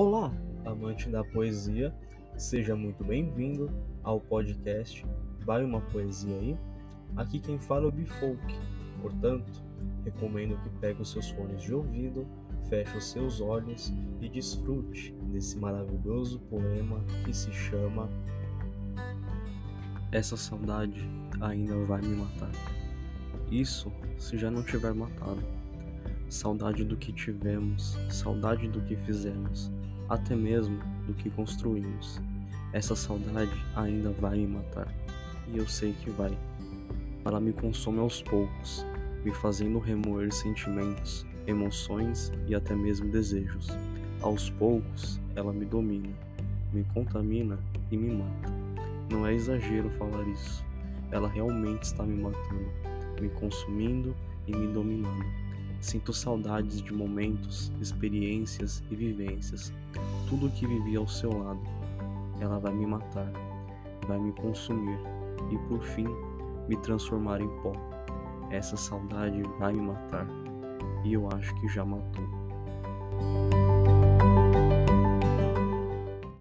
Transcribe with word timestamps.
Olá, 0.00 0.32
amante 0.64 1.08
da 1.08 1.24
poesia, 1.24 1.92
seja 2.36 2.76
muito 2.76 3.02
bem-vindo 3.02 3.68
ao 4.04 4.20
podcast 4.20 5.04
Vai 5.44 5.64
uma 5.64 5.80
Poesia 5.80 6.36
aí? 6.36 6.56
Aqui 7.16 7.40
quem 7.40 7.58
fala 7.58 7.86
é 7.86 7.88
o 7.88 7.90
Bifolk, 7.90 8.40
portanto, 9.02 9.50
recomendo 10.04 10.56
que 10.62 10.68
pegue 10.78 11.02
os 11.02 11.10
seus 11.10 11.30
fones 11.30 11.60
de 11.60 11.74
ouvido, 11.74 12.28
feche 12.68 12.96
os 12.96 13.10
seus 13.10 13.40
olhos 13.40 13.92
e 14.20 14.28
desfrute 14.28 15.12
desse 15.32 15.58
maravilhoso 15.58 16.38
poema 16.48 17.04
que 17.24 17.34
se 17.34 17.50
chama 17.50 18.08
Essa 20.12 20.36
saudade 20.36 21.10
ainda 21.40 21.76
vai 21.86 22.00
me 22.02 22.14
matar. 22.14 22.52
Isso 23.50 23.92
se 24.16 24.38
já 24.38 24.48
não 24.48 24.62
tiver 24.62 24.94
matado. 24.94 25.42
Saudade 26.28 26.84
do 26.84 26.96
que 26.96 27.12
tivemos, 27.12 27.98
saudade 28.08 28.68
do 28.68 28.80
que 28.82 28.94
fizemos, 28.94 29.72
até 30.08 30.34
mesmo 30.34 30.78
do 31.06 31.14
que 31.14 31.30
construímos. 31.30 32.20
Essa 32.72 32.94
saudade 32.94 33.52
ainda 33.74 34.10
vai 34.10 34.38
me 34.38 34.46
matar, 34.46 34.88
e 35.52 35.58
eu 35.58 35.66
sei 35.66 35.92
que 35.92 36.10
vai. 36.10 36.36
Ela 37.24 37.40
me 37.40 37.52
consome 37.52 37.98
aos 37.98 38.22
poucos, 38.22 38.84
me 39.24 39.32
fazendo 39.32 39.78
remoer 39.78 40.32
sentimentos, 40.32 41.26
emoções 41.46 42.32
e 42.46 42.54
até 42.54 42.74
mesmo 42.74 43.10
desejos. 43.10 43.68
Aos 44.20 44.50
poucos, 44.50 45.20
ela 45.34 45.52
me 45.52 45.64
domina, 45.64 46.14
me 46.72 46.84
contamina 46.94 47.58
e 47.90 47.96
me 47.96 48.14
mata. 48.14 48.52
Não 49.10 49.26
é 49.26 49.34
exagero 49.34 49.88
falar 49.90 50.26
isso. 50.28 50.64
Ela 51.10 51.28
realmente 51.28 51.84
está 51.84 52.02
me 52.02 52.20
matando, 52.20 52.70
me 53.20 53.28
consumindo 53.30 54.14
e 54.46 54.54
me 54.54 54.72
dominando. 54.72 55.47
Sinto 55.80 56.12
saudades 56.12 56.82
de 56.82 56.92
momentos, 56.92 57.72
experiências 57.80 58.82
e 58.90 58.96
vivências. 58.96 59.72
Tudo 60.28 60.46
o 60.46 60.50
que 60.50 60.66
vivi 60.66 60.96
ao 60.96 61.06
seu 61.06 61.30
lado. 61.32 61.60
Ela 62.40 62.58
vai 62.58 62.74
me 62.74 62.86
matar, 62.86 63.32
vai 64.06 64.18
me 64.18 64.32
consumir 64.32 64.98
e 65.50 65.58
por 65.68 65.82
fim 65.82 66.06
me 66.68 66.76
transformar 66.78 67.40
em 67.40 67.48
pó. 67.62 67.72
Essa 68.50 68.76
saudade 68.76 69.42
vai 69.58 69.72
me 69.72 69.82
matar 69.82 70.26
e 71.04 71.12
eu 71.12 71.28
acho 71.32 71.54
que 71.56 71.68
já 71.68 71.84
matou. 71.84 73.67